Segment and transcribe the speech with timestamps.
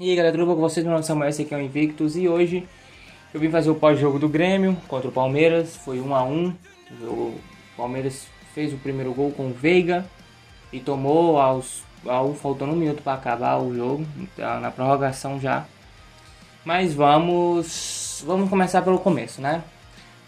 [0.00, 0.86] E aí galera, tudo bom com vocês?
[0.86, 2.68] Meu nome é Samuel, esse aqui é o Invictus e hoje
[3.34, 6.54] eu vim fazer o pós-jogo do Grêmio contra o Palmeiras, foi 1 a 1
[7.02, 7.34] O
[7.76, 10.06] Palmeiras fez o primeiro gol com o Veiga
[10.72, 14.06] e tomou aos, aos faltando um minuto para acabar o jogo,
[14.36, 15.66] tá na prorrogação já.
[16.64, 19.64] Mas vamos, vamos começar pelo começo, né?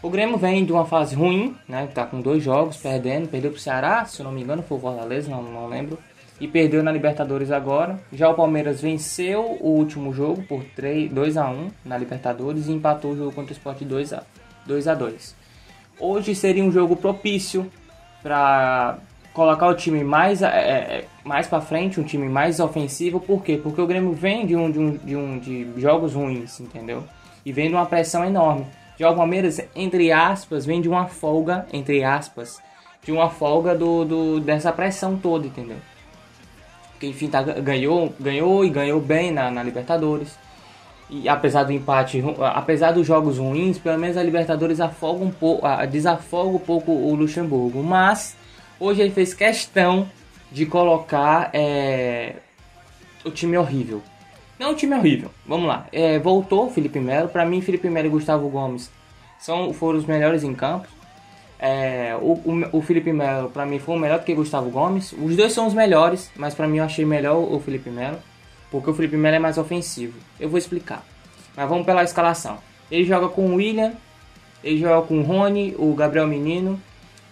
[0.02, 1.86] O Grêmio vem de uma fase ruim, né?
[1.94, 4.80] Tá com dois jogos perdendo, perdeu pro Ceará, se eu não me engano, foi o
[4.80, 5.96] Fortaleza, não, não lembro
[6.40, 8.00] e perdeu na Libertadores agora.
[8.12, 12.72] Já o Palmeiras venceu o último jogo por 3, 2 a 1 na Libertadores e
[12.72, 14.22] empatou o jogo contra o Sport 2 a
[14.66, 15.36] 2 a 2.
[15.98, 17.70] Hoje seria um jogo propício
[18.22, 18.98] para
[19.34, 23.20] colocar o time mais, é, é mais para frente, um time mais ofensivo.
[23.20, 23.60] Por quê?
[23.62, 27.04] Porque o Grêmio vem de um, de um, de um de jogos ruins, entendeu?
[27.44, 28.66] E vem de uma pressão enorme.
[28.98, 32.60] Já o Palmeiras, entre aspas, vem de uma folga, entre aspas,
[33.02, 35.78] de uma folga do, do dessa pressão toda, entendeu?
[37.00, 40.38] Que enfim tá, ganhou, ganhou e ganhou bem na, na Libertadores.
[41.08, 42.22] E apesar do empate,
[42.54, 47.14] apesar dos jogos ruins, pelo menos a Libertadores afoga um pouco, desafoga um pouco o
[47.16, 47.82] Luxemburgo.
[47.82, 48.36] Mas
[48.78, 50.08] hoje ele fez questão
[50.52, 52.34] de colocar é,
[53.24, 54.00] o time horrível.
[54.56, 55.86] Não o time horrível, vamos lá.
[55.90, 57.28] É, voltou o Felipe Melo.
[57.28, 58.90] Para mim, Felipe Melo e Gustavo Gomes
[59.38, 60.86] são, foram os melhores em campo.
[61.62, 65.12] É, o, o, o, Felipe Melo, para mim, foi melhor do que Gustavo Gomes.
[65.12, 68.16] Os dois são os melhores, mas para mim eu achei melhor o Felipe Melo,
[68.70, 70.18] porque o Felipe Melo é mais ofensivo.
[70.38, 71.04] Eu vou explicar.
[71.54, 72.58] Mas vamos pela escalação.
[72.90, 73.92] Ele joga com o William,
[74.64, 76.80] ele joga com o Rony, o Gabriel Menino.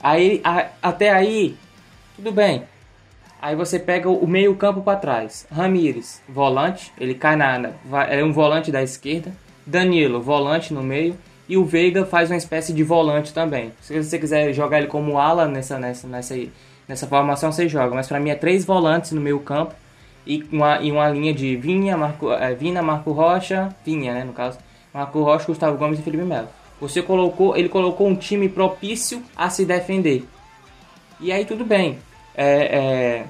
[0.02, 1.56] Aí, a, até aí,
[2.14, 2.64] tudo bem.
[3.40, 5.46] Aí você pega o meio campo para trás.
[5.50, 7.72] Ramires, volante, ele cai na,
[8.10, 9.32] é um volante da esquerda.
[9.64, 11.16] Danilo, volante no meio.
[11.48, 13.72] E o Veiga faz uma espécie de volante também.
[13.80, 16.36] Se você quiser jogar ele como ala nessa, nessa, nessa,
[16.86, 17.94] nessa formação, você joga.
[17.94, 19.74] Mas para mim é três volantes no meio campo
[20.26, 24.34] e uma, e uma linha de Vinha, Marco, é, Vina, Marco Rocha, Vinha, né, no
[24.34, 24.58] caso.
[24.92, 26.48] Marco Rocha, Gustavo Gomes e Felipe Melo.
[26.80, 30.28] Você colocou, ele colocou um time propício a se defender.
[31.18, 31.98] E aí tudo bem.
[32.34, 33.24] É, é,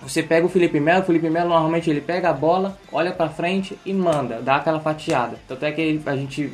[0.00, 3.28] você pega o Felipe Melo, o Felipe Melo normalmente ele pega a bola, olha para
[3.28, 5.38] frente e manda, dá aquela fatiada.
[5.46, 6.52] Tanto é que a gente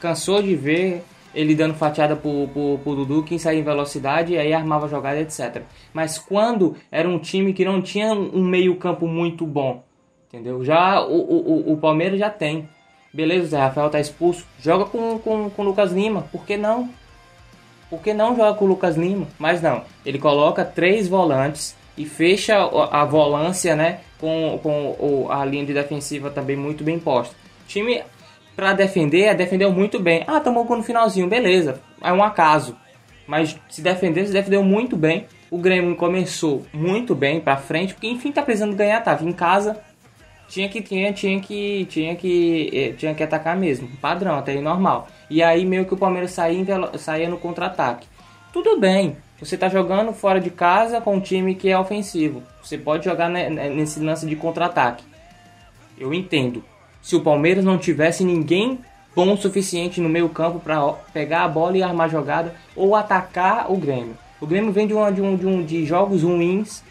[0.00, 1.02] cansou de ver
[1.34, 5.20] ele dando fatiada pro, pro, pro Dudu, quem saía em velocidade e aí armava jogada,
[5.20, 5.62] etc.
[5.92, 9.82] Mas quando era um time que não tinha um meio campo muito bom,
[10.28, 10.64] entendeu?
[10.64, 12.68] Já o, o, o Palmeiras já tem.
[13.12, 14.46] Beleza, o Zé Rafael tá expulso.
[14.58, 16.22] Joga com, com, com o Lucas Lima.
[16.32, 16.88] Por que não?
[17.90, 19.26] Por que não joga com o Lucas Lima?
[19.38, 19.84] Mas não.
[20.04, 22.56] Ele coloca três volantes e fecha
[22.90, 24.00] a volância, né?
[24.18, 27.34] Com, com a linha de defensiva também muito bem posta.
[27.64, 28.02] O time
[28.54, 30.24] para defender, é, defendeu muito bem.
[30.26, 31.80] Ah, tomou gol no finalzinho, beleza.
[32.02, 32.76] É um acaso.
[33.26, 35.26] Mas se defendeu, se defendeu muito bem.
[35.50, 39.80] O Grêmio começou muito bem para frente, porque enfim tá precisando ganhar, tava em casa.
[40.48, 45.08] Tinha que tinha, tinha que tinha que eh, tinha que atacar mesmo, padrão, até normal.
[45.30, 46.64] E aí meio que o Palmeiras saía,
[46.98, 48.06] saía no contra-ataque.
[48.52, 49.16] Tudo bem.
[49.40, 52.42] Você tá jogando fora de casa com um time que é ofensivo.
[52.62, 55.04] Você pode jogar nesse lance de contra-ataque.
[55.98, 56.62] Eu entendo
[57.02, 58.78] se o Palmeiras não tivesse ninguém
[59.14, 60.80] bom o suficiente no meio campo para
[61.12, 64.16] pegar a bola e armar jogada ou atacar o Grêmio.
[64.40, 66.82] O Grêmio vem de, uma, de, um, de, um, de jogos ruins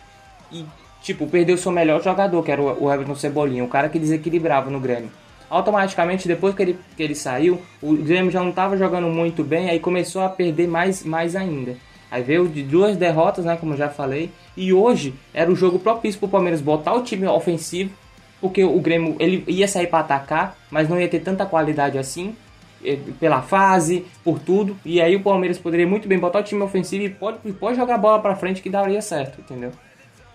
[0.51, 0.65] e,
[1.01, 4.69] tipo, perdeu seu melhor jogador, que era o, o Everton Cebolinha, o cara que desequilibrava
[4.69, 5.09] no Grêmio.
[5.49, 9.69] Automaticamente, depois que ele, que ele saiu, o Grêmio já não estava jogando muito bem,
[9.69, 11.75] aí começou a perder mais, mais ainda.
[12.09, 16.19] Aí veio de duas derrotas, né, como já falei, e hoje era o jogo propício
[16.19, 17.91] para o Palmeiras botar o time ofensivo
[18.41, 22.35] porque o Grêmio ele ia sair para atacar, mas não ia ter tanta qualidade assim
[22.83, 24.75] eh, pela fase, por tudo.
[24.83, 27.95] E aí o Palmeiras poderia muito bem botar o time ofensivo e pode, pode jogar
[27.95, 29.71] a bola para frente que daria certo, entendeu?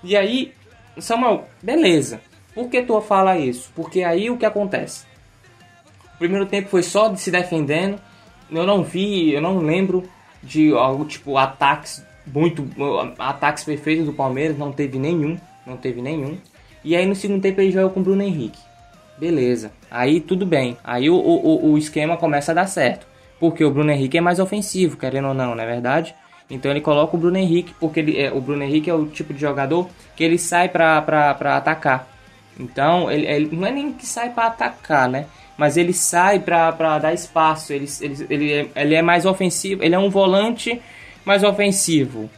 [0.05, 0.53] E aí,
[0.99, 2.21] Samuel, beleza.
[2.55, 3.71] Por que tu fala isso?
[3.75, 5.05] Porque aí o que acontece?
[6.15, 8.00] O primeiro tempo foi só de se defendendo.
[8.50, 10.09] Eu não vi, eu não lembro
[10.42, 12.66] de algo tipo ataques muito
[13.19, 16.39] ataques perfeitos do Palmeiras, não teve nenhum, não teve nenhum.
[16.86, 18.60] E aí no segundo tempo ele joga com o Bruno Henrique.
[19.18, 19.72] Beleza.
[19.91, 20.78] Aí tudo bem.
[20.84, 23.04] Aí o, o, o esquema começa a dar certo.
[23.41, 26.15] Porque o Bruno Henrique é mais ofensivo, querendo ou não, não é verdade?
[26.48, 29.34] Então ele coloca o Bruno Henrique, porque ele, é, o Bruno Henrique é o tipo
[29.34, 32.09] de jogador que ele sai pra, pra, pra atacar.
[32.59, 35.27] Então, ele, ele não é nem que sai para atacar, né?
[35.59, 37.72] Mas ele sai pra, pra dar espaço.
[37.72, 39.83] Ele, ele, ele, é, ele é mais ofensivo.
[39.83, 40.80] Ele é um volante
[41.24, 42.30] mais ofensivo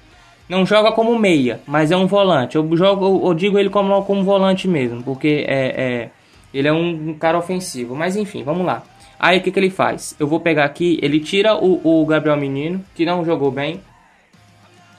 [0.48, 2.56] não joga como meia, mas é um volante.
[2.56, 6.10] Eu jogo, eu digo ele como, como volante mesmo, porque é, é
[6.52, 7.94] ele é um, cara ofensivo.
[7.94, 8.82] Mas enfim, vamos lá.
[9.18, 10.14] Aí o que, que ele faz?
[10.18, 13.80] Eu vou pegar aqui, ele tira o, o Gabriel Menino, que não jogou bem.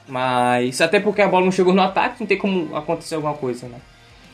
[0.06, 3.66] Mas até porque a bola não chegou no ataque, não tem como acontecer alguma coisa,
[3.66, 3.78] né?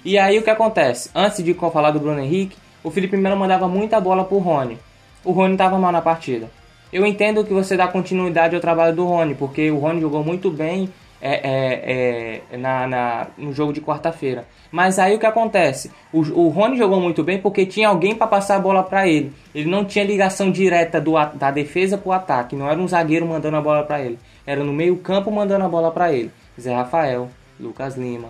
[0.04, 1.10] E aí o que acontece?
[1.14, 4.78] Antes de falar do Bruno Henrique, o Felipe Melo mandava muita bola pro Rony.
[5.24, 6.50] O Rony estava mal na partida.
[6.92, 10.50] Eu entendo que você dá continuidade ao trabalho do Rony, porque o Rony jogou muito
[10.50, 10.88] bem
[11.20, 14.46] é, é, é, na, na, no jogo de quarta-feira.
[14.70, 15.90] Mas aí o que acontece?
[16.12, 19.32] O, o Rony jogou muito bem porque tinha alguém para passar a bola para ele.
[19.54, 22.56] Ele não tinha ligação direta do, da defesa para o ataque.
[22.56, 24.18] Não era um zagueiro mandando a bola para ele.
[24.46, 26.30] Era no meio-campo mandando a bola para ele.
[26.60, 27.28] Zé Rafael,
[27.58, 28.28] Lucas Lima,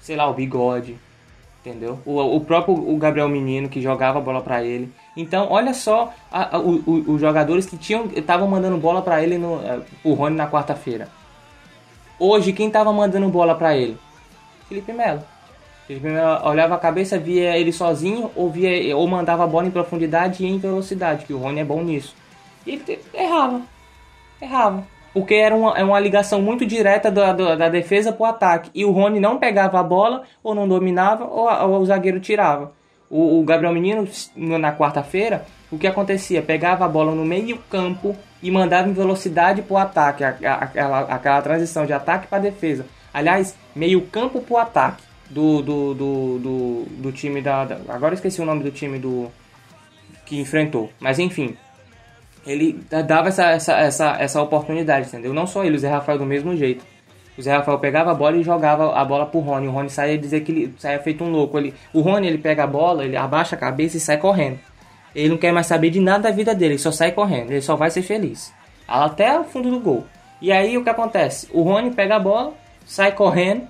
[0.00, 0.96] sei lá, o Bigode,
[1.64, 1.98] entendeu?
[2.04, 4.92] O, o próprio o Gabriel Menino que jogava a bola para ele.
[5.16, 9.38] Então, olha só a, a, o, os jogadores que tinham estavam mandando bola para ele
[9.38, 11.08] no é, o Rony na quarta-feira.
[12.24, 13.98] Hoje quem estava mandando bola para ele?
[14.68, 15.24] Felipe Melo.
[15.88, 19.72] Felipe Melo olhava a cabeça, via ele sozinho ou via ou mandava a bola em
[19.72, 22.14] profundidade e em velocidade, que o Rony é bom nisso.
[22.64, 23.62] E ele errava.
[24.40, 24.86] Errava.
[25.12, 28.70] Porque era uma, é uma ligação muito direta da, da, da defesa para o ataque.
[28.72, 32.70] E o Rony não pegava a bola, ou não dominava, ou, ou o zagueiro tirava.
[33.10, 36.40] O, o Gabriel Menino, na quarta-feira, o que acontecia?
[36.40, 40.24] Pegava a bola no meio campo e mandava em velocidade para o ataque.
[40.24, 42.84] Aquela, aquela transição de ataque para defesa.
[43.14, 47.78] Aliás, meio campo para o ataque do, do, do, do, do time da, da...
[47.88, 49.30] Agora esqueci o nome do time do
[50.26, 50.90] que enfrentou.
[50.98, 51.56] Mas enfim,
[52.46, 55.32] ele dava essa, essa, essa, essa oportunidade, entendeu?
[55.32, 56.84] Não só ele, o Zé Rafael do mesmo jeito.
[57.36, 59.68] O Zé Rafael pegava a bola e jogava a bola pro Rony.
[59.68, 60.20] O Rony saía
[60.78, 61.56] saia feito um louco.
[61.56, 64.58] Ele, o Rony ele pega a bola, ele abaixa a cabeça e sai correndo.
[65.14, 67.50] Ele não quer mais saber de nada da vida dele, ele só sai correndo.
[67.50, 68.52] Ele só vai ser feliz.
[68.86, 70.06] Até o fundo do gol.
[70.40, 71.48] E aí o que acontece?
[71.52, 72.52] O Rony pega a bola,
[72.84, 73.66] sai correndo,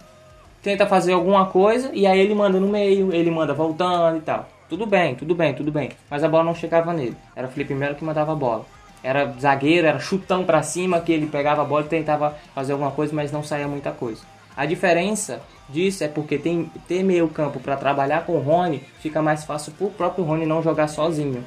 [0.63, 4.49] tenta fazer alguma coisa e aí ele manda no meio, ele manda voltando e tal.
[4.69, 5.91] Tudo bem, tudo bem, tudo bem.
[6.09, 7.17] Mas a bola não chegava nele.
[7.37, 8.65] Era o Felipe Melo que mandava a bola.
[9.03, 12.93] Era zagueiro, era chutão para cima, que ele pegava a bola e tentava fazer alguma
[12.93, 14.23] coisa, mas não saía muita coisa.
[14.57, 19.23] A diferença disso é porque tem ter meio campo para trabalhar com o Rony, fica
[19.23, 21.45] mais fácil para o próprio Rony não jogar sozinho.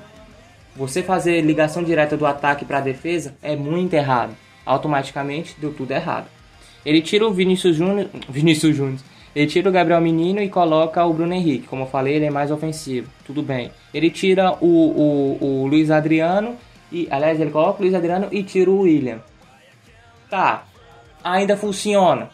[0.75, 4.35] Você fazer ligação direta do ataque para a defesa é muito errado.
[4.65, 6.27] Automaticamente deu tudo errado.
[6.85, 8.99] Ele tira o Vinícius Júnior, Vinícius Júnior,
[9.35, 11.67] ele tira o Gabriel Menino e coloca o Bruno Henrique.
[11.67, 13.09] Como eu falei, ele é mais ofensivo.
[13.25, 13.69] Tudo bem.
[13.93, 16.55] Ele tira o, o, o Luiz Adriano.
[16.89, 19.19] E, aliás, ele coloca o Luiz Adriano e tira o William.
[20.29, 20.63] Tá.
[21.21, 22.29] Ainda funciona.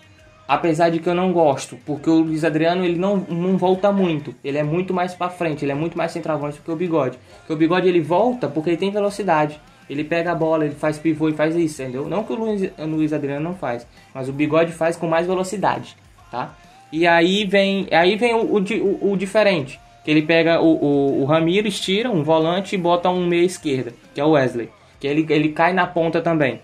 [0.51, 4.35] Apesar de que eu não gosto, porque o Luiz Adriano ele não, não volta muito.
[4.43, 7.17] Ele é muito mais para frente, ele é muito mais centroavante do que o Bigode.
[7.37, 9.61] Porque o Bigode ele volta porque ele tem velocidade.
[9.89, 12.05] Ele pega a bola, ele faz pivô e faz isso, entendeu?
[12.05, 15.25] Não que o Luiz, o Luiz Adriano não faz, mas o Bigode faz com mais
[15.25, 15.95] velocidade,
[16.29, 16.53] tá?
[16.91, 19.79] E aí vem, aí vem o, o, o diferente.
[20.03, 23.93] Que ele pega o, o, o Ramires, tira um volante e bota um meia esquerda,
[24.13, 24.69] que é o Wesley.
[24.99, 26.59] Que ele, ele cai na ponta também.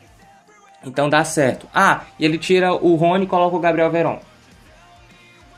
[0.87, 1.67] Então dá certo.
[1.73, 4.19] Ah, e ele tira o Rony e coloca o Gabriel Veron.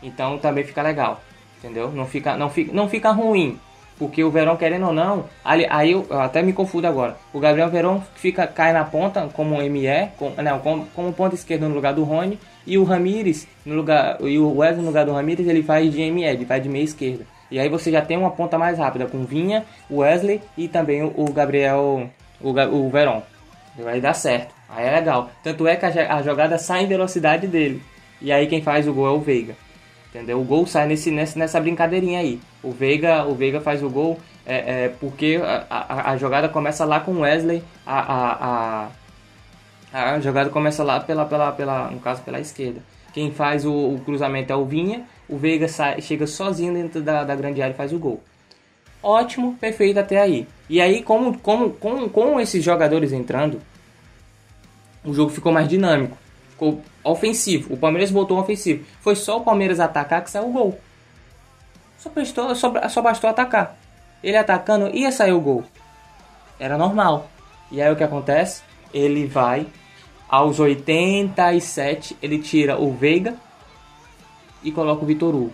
[0.02, 1.22] Então também fica legal.
[1.58, 1.92] Entendeu?
[1.92, 3.60] Não fica, não fica, não fica ruim.
[3.98, 7.18] Porque o Verão, querendo ou não, aí, aí eu, eu, até me confundo agora.
[7.34, 11.68] O Gabriel Verão fica, cai na ponta como ME, com, não, como, como ponta esquerda
[11.68, 12.40] no lugar do Rony.
[12.66, 16.10] E o Ramires, no lugar, e o Wesley no lugar do Ramires, ele faz de
[16.10, 17.26] ME, ele faz de meia esquerda.
[17.52, 21.14] E aí você já tem uma ponta mais rápida com Vinha, Wesley e também o,
[21.18, 22.10] o Gabriel,
[22.40, 23.22] o, o Verón.
[23.78, 24.59] Vai dar certo.
[24.70, 25.32] Aí é legal.
[25.44, 27.82] Tanto é que a, a jogada sai em velocidade dele.
[28.22, 29.56] E aí quem faz o gol é o Veiga.
[30.10, 30.40] Entendeu?
[30.40, 32.40] O gol sai nesse, nessa brincadeirinha aí.
[32.64, 36.84] O Veiga, o Veiga faz o gol é, é porque a, a, a, jogada começa
[36.84, 37.64] lá com o Wesley.
[37.86, 38.90] A, a,
[39.94, 42.82] a, jogada começa lá pela, pela, pela, no caso pela esquerda.
[43.14, 45.04] Quem faz o, o cruzamento é o Vinha.
[45.28, 48.22] O Veiga sai, chega sozinho dentro da, da grande área e faz o gol.
[49.02, 50.48] Ótimo, perfeito até aí.
[50.68, 53.62] E aí, como, como, com, com esses jogadores entrando,
[55.04, 56.18] o jogo ficou mais dinâmico
[56.60, 57.74] ficou ofensivo.
[57.74, 58.86] O Palmeiras botou ofensivo.
[59.00, 60.80] Foi só o Palmeiras atacar que saiu o gol.
[61.98, 63.78] Só, prestou, só, só bastou atacar.
[64.22, 65.64] Ele atacando ia sair o gol.
[66.60, 67.30] Era normal.
[67.72, 68.62] E aí o que acontece?
[68.94, 69.68] Ele vai
[70.28, 73.36] aos 87, ele tira o Veiga
[74.62, 75.54] e coloca o Vitor Hugo.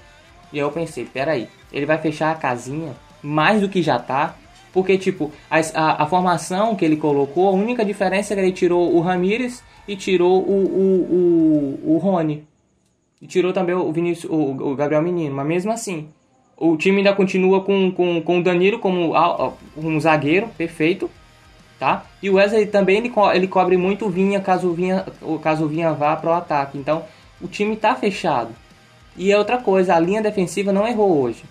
[0.51, 4.35] E aí eu pensei, peraí, ele vai fechar a casinha mais do que já tá.
[4.75, 8.51] Porque, tipo, a, a, a formação que ele colocou, a única diferença é que ele
[8.51, 12.43] tirou o Ramires e tirou o, o, o, o Rony.
[13.21, 15.33] E tirou também o, Vinícius, o, o Gabriel Menino.
[15.33, 16.09] Mas mesmo assim,
[16.57, 19.13] o time ainda continua com, com, com o Danilo como
[19.77, 21.09] um zagueiro perfeito.
[21.79, 22.05] Tá?
[22.21, 25.05] E o Wesley também ele, co ele cobre muito o Vinha caso o Vinha,
[25.41, 26.77] caso o Vinha vá para o ataque.
[26.77, 27.05] Então
[27.41, 28.53] o time está fechado.
[29.15, 31.45] E é outra coisa, a linha defensiva não errou hoje.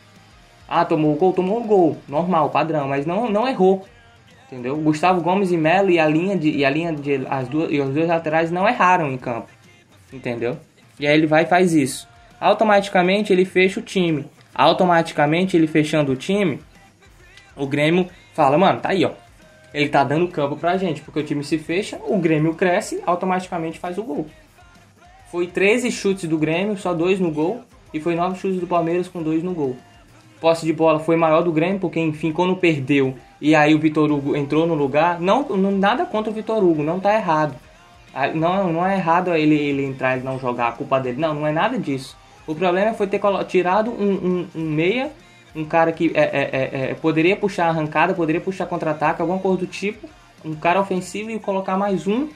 [0.68, 3.84] Ah, tomou o gol, tomou o gol, normal, padrão, mas não, não errou
[4.54, 4.76] entendeu?
[4.76, 7.80] Gustavo Gomes e Melo e a linha de e a linha de as duas e
[7.80, 9.48] os dois laterais não erraram em campo,
[10.12, 10.56] entendeu?
[10.98, 12.08] E aí ele vai e faz isso.
[12.40, 14.26] Automaticamente ele fecha o time.
[14.54, 16.60] Automaticamente ele fechando o time,
[17.56, 19.10] o Grêmio fala, mano, tá aí, ó.
[19.72, 23.80] Ele tá dando campo pra gente, porque o time se fecha, o Grêmio cresce, automaticamente
[23.80, 24.26] faz o gol.
[25.32, 29.08] Foi 13 chutes do Grêmio, só dois no gol, e foi 9 chutes do Palmeiras
[29.08, 29.76] com dois no gol.
[30.44, 34.12] Posse de bola foi maior do Grêmio, porque enfim, quando perdeu e aí o Vitor
[34.12, 37.54] Hugo entrou no lugar, não, não nada contra o Vitor Hugo, não tá errado.
[38.34, 41.18] Não, não é errado ele, ele entrar e não jogar, a culpa dele.
[41.18, 42.14] Não, não é nada disso.
[42.46, 45.10] O problema foi ter tirado um, um, um meia,
[45.56, 49.60] um cara que é, é, é, é poderia puxar arrancada, poderia puxar contra-ataque, alguma coisa
[49.60, 50.06] do tipo,
[50.44, 52.28] um cara ofensivo e colocar mais um,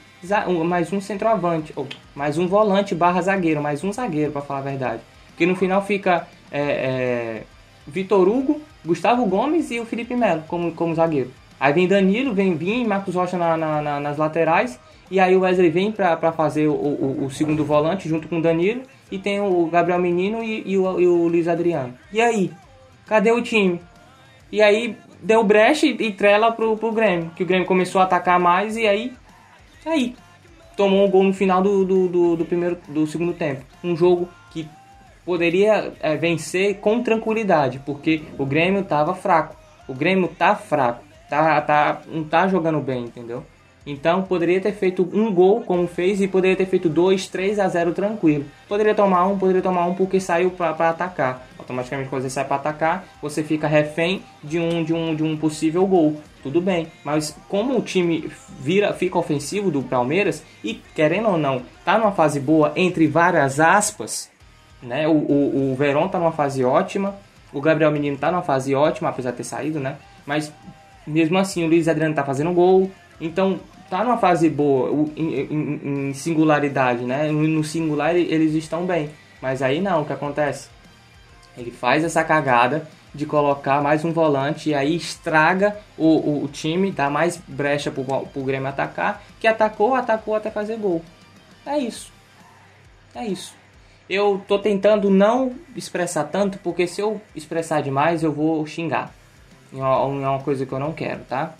[0.65, 4.63] mais um centroavante, ou mais um volante barra zagueiro, mais um zagueiro, para falar a
[4.63, 5.01] verdade.
[5.27, 7.43] Porque no final fica é, é,
[7.89, 11.31] Vitor Hugo, Gustavo Gomes e o Felipe Melo como, como zagueiro.
[11.59, 14.79] Aí vem Danilo, vem Vim, Marcos Rocha na, na, na, nas laterais.
[15.11, 18.41] E aí o Wesley vem para fazer o, o, o, segundo volante junto com o
[18.41, 18.83] Danilo.
[19.11, 21.95] E tem o Gabriel Menino e, e, o, e o Luiz Adriano.
[22.13, 22.51] E aí?
[23.05, 23.81] Cadê o time?
[24.51, 27.31] E aí deu brecha e, e trela pro, pro Grêmio.
[27.35, 29.13] Que o Grêmio começou a atacar mais e aí.
[29.85, 30.15] Aí.
[30.77, 33.65] Tomou um gol no final do, do, do, do primeiro, do segundo tempo.
[33.83, 34.65] Um jogo que
[35.25, 39.55] poderia é, vencer com tranquilidade, porque o Grêmio estava fraco.
[39.87, 43.43] O Grêmio tá fraco, tá, tá, não tá jogando bem, entendeu?
[43.85, 47.67] Então poderia ter feito um gol como fez e poderia ter feito 2, 3 a
[47.67, 48.45] 0 tranquilo.
[48.67, 51.47] Poderia tomar um, poderia tomar um porque saiu para atacar.
[51.57, 55.35] Automaticamente quando você sai para atacar, você fica refém de um, de um de um
[55.37, 56.21] possível gol.
[56.43, 61.63] Tudo bem, mas como o time vira fica ofensivo do Palmeiras e querendo ou não,
[61.83, 64.29] tá numa fase boa entre várias aspas,
[64.81, 65.07] né?
[65.07, 67.15] O, o, o Verón tá numa fase ótima,
[67.51, 69.97] o Gabriel Menino tá numa fase ótima, apesar de ter saído, né?
[70.25, 70.51] Mas
[71.05, 73.59] mesmo assim o Luiz Adriano tá fazendo gol, então
[73.89, 77.31] tá numa fase boa, em, em, em singularidade, né?
[77.31, 79.09] No singular eles estão bem,
[79.41, 80.69] mas aí não, o que acontece?
[81.57, 86.47] Ele faz essa cagada de colocar mais um volante e aí estraga o, o, o
[86.47, 91.01] time, dá mais brecha pro, pro Grêmio atacar, que atacou, atacou até fazer gol.
[91.65, 92.11] É isso.
[93.15, 93.58] É isso
[94.09, 99.13] eu tô tentando não expressar tanto, porque se eu expressar demais eu vou xingar.
[99.71, 101.53] É uma coisa que eu não quero, tá?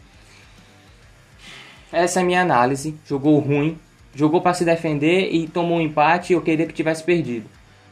[1.91, 2.95] Essa é a minha análise.
[3.05, 3.77] Jogou ruim,
[4.15, 7.47] jogou para se defender e tomou um empate eu queria que tivesse perdido.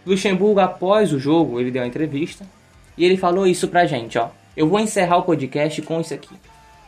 [0.05, 2.45] Luxemburgo, após o jogo, ele deu uma entrevista
[2.97, 4.29] e ele falou isso pra gente, ó.
[4.55, 6.35] Eu vou encerrar o podcast com isso aqui.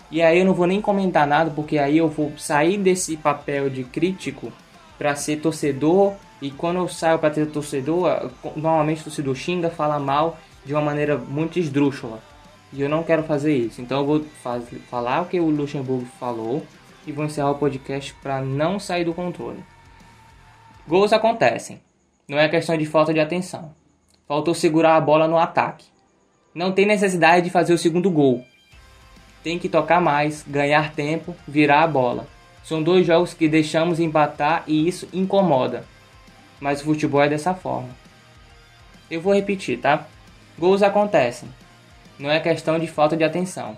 [0.10, 3.70] E aí eu não vou nem comentar nada, porque aí eu vou sair desse papel
[3.70, 4.52] de crítico
[4.98, 10.00] para ser torcedor e quando eu saio para ter torcedor, normalmente o torcedor xinga, fala
[10.00, 12.22] mal de uma maneira muito esdrúxula.
[12.72, 13.81] E eu não quero fazer isso.
[13.81, 16.65] Então eu vou faz, falar o que o Luxemburgo falou
[17.05, 19.63] e vou encerrar o podcast para não sair do controle.
[20.88, 21.81] Gols acontecem.
[22.27, 23.74] Não é questão de falta de atenção.
[24.27, 25.88] Faltou segurar a bola no ataque.
[26.53, 28.46] Não tem necessidade de fazer o segundo gol.
[29.43, 32.27] Tem que tocar mais, ganhar tempo, virar a bola.
[32.63, 35.84] São dois jogos que deixamos empatar e isso incomoda
[36.60, 37.89] mas o futebol é dessa forma.
[39.10, 40.06] Eu vou repetir, tá?
[40.58, 41.50] Gols acontecem.
[42.18, 43.78] Não é questão de falta de atenção.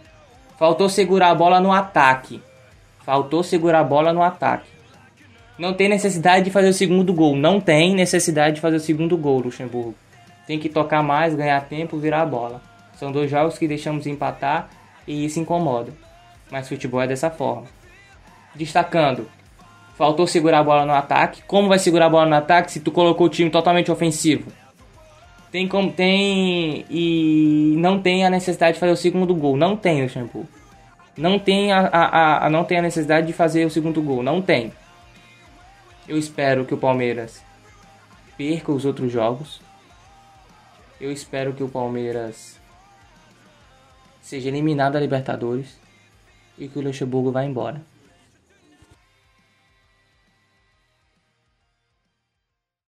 [0.57, 2.41] Faltou segurar a bola no ataque.
[3.05, 4.69] Faltou segurar a bola no ataque.
[5.57, 7.35] Não tem necessidade de fazer o segundo gol.
[7.35, 9.95] Não tem necessidade de fazer o segundo gol, Luxemburgo.
[10.47, 12.61] Tem que tocar mais, ganhar tempo, virar a bola.
[12.95, 14.69] São dois jogos que deixamos empatar
[15.07, 15.93] e isso incomoda.
[16.51, 17.67] Mas futebol é dessa forma.
[18.55, 19.29] Destacando,
[19.95, 21.41] Faltou segurar a bola no ataque.
[21.43, 24.51] Como vai segurar a bola no ataque se tu colocou o time totalmente ofensivo?
[25.51, 29.57] Tem como tem e não tem a necessidade de fazer o segundo gol.
[29.57, 30.47] Não tem o shampoo.
[31.17, 34.23] Não tem a, a, a, não tem a necessidade de fazer o segundo gol.
[34.23, 34.71] Não tem.
[36.07, 37.43] Eu espero que o Palmeiras
[38.37, 39.61] perca os outros jogos.
[40.99, 42.59] Eu espero que o Palmeiras
[44.21, 45.77] seja eliminado da Libertadores
[46.57, 47.81] e que o Luxemburgo vá embora.